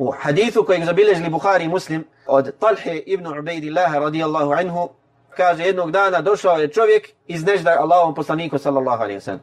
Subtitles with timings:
[0.00, 4.88] U hadithu kojeg zabilježili Buhari i Muslim od Talhe ibn Ubejdillaha radijallahu anhu,
[5.36, 9.42] kaže jednog dana došao je čovjek iz nežda Allahom poslaniku sallallahu alaihi wa sallam.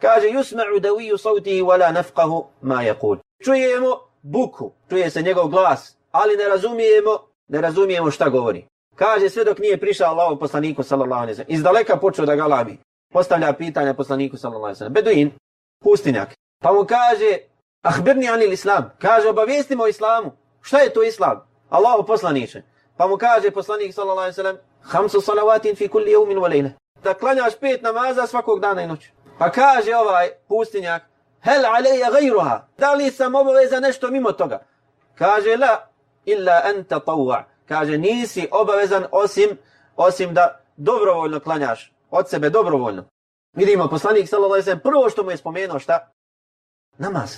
[0.00, 3.18] Kaže, yusma'u daviju sautihi wala nafqahu ma yakul.
[3.44, 7.18] Čujemo buku, čuje se njegov glas, ali ne razumijemo,
[7.48, 8.66] ne razumijemo šta govori.
[8.94, 11.54] Kaže, sve dok nije prišao Allahom poslaniku sallallahu alaihi wa sallam.
[11.54, 12.78] Iz daleka počeo da galami.
[13.12, 14.92] Postavlja pitanja poslaniku sallallahu alaihi wa sallam.
[14.92, 15.30] Beduin,
[15.84, 16.34] pustinjak.
[16.62, 17.38] Pa mu kaže,
[17.82, 18.90] ahbirni anil islam.
[18.98, 20.32] Kaže, obavijestimo o islamu.
[20.60, 21.46] Šta je to islam?
[21.70, 22.62] Allahu poslaniče.
[22.96, 26.70] Pa mu kaže poslanik sallallahu alejhi ve sellem: hamsu salavatin fi kulli yawmin wa layla."
[27.02, 29.12] Da klanjaš pet namaza svakog dana i noći.
[29.38, 31.02] Pa kaže ovaj pustinjak,
[31.40, 34.58] hel alayya ghayruha?" da li sam obavezan nešto mimo toga?
[35.14, 35.88] Kaže, la,
[36.24, 39.58] illa an tatawwa." Kaže, nisi obavezan osim,
[39.96, 43.04] osim da dobrovoljno klanjaš od sebe dobrovoljno.
[43.56, 46.12] Vidimo, poslanik sallallahu alejhi ve sellem prvo što mu je spomenuo šta?
[46.98, 47.36] Namaz.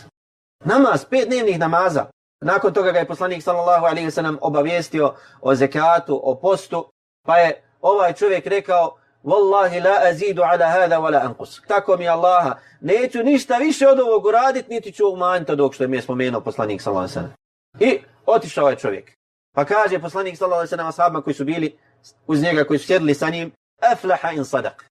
[0.64, 2.06] Namaz, pet dnevnih namaza.
[2.44, 6.90] Nakon toga ga je poslanik sallallahu alejhi ve sellem obavijestio o zekatu, o postu,
[7.26, 12.58] pa je ovaj čovjek rekao: "Wallahi la azidu ala hada wala anqus." Tako mi Allaha,
[12.80, 16.40] neću ništa više od ovog uradit, niti ću umanjiti od ovog što mi je spomenuo
[16.40, 17.34] poslanik sallallahu alejhi ve
[17.80, 17.92] sellem.
[17.92, 19.12] I otišao je čovjek.
[19.54, 21.78] Pa kaže poslanik sallallahu alejhi ve sellem ashabima koji su bili
[22.26, 23.52] uz njega, koji su sjedili sa njim:
[23.92, 24.86] "Aflaha in sadak.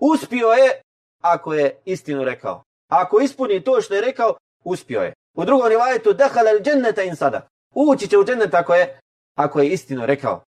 [0.00, 0.80] Uspio je
[1.22, 2.62] ako je istinu rekao.
[2.88, 5.12] Ako ispuni to što je rekao, uspio je.
[5.36, 7.48] U drugom rivajetu, dehala il dženneta in sada.
[7.74, 9.00] Ući će u džennet ako je,
[9.34, 10.44] ako je istinu rekao.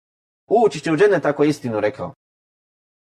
[0.49, 2.15] Ući će u džennet ako je istinu rekao.